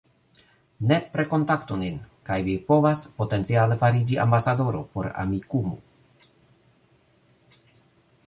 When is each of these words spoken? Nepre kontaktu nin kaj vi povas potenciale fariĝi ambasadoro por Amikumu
Nepre 0.91 1.23
kontaktu 1.33 1.75
nin 1.81 1.99
kaj 2.29 2.37
vi 2.47 2.55
povas 2.71 3.03
potenciale 3.19 3.77
fariĝi 3.83 4.17
ambasadoro 4.23 4.81
por 4.95 5.09
Amikumu 5.25 5.77